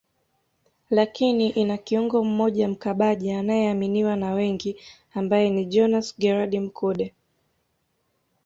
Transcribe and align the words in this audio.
lakini 0.89 1.49
ina 1.49 1.77
kiungo 1.77 2.23
mmoja 2.23 2.67
mkabaji 2.67 3.31
anayeaminiwa 3.31 4.15
na 4.15 4.31
wengi 4.33 4.77
ambaye 5.13 5.49
ni 5.49 5.65
Jonas 5.65 6.15
Gerald 6.19 6.55
Mkude 6.55 7.13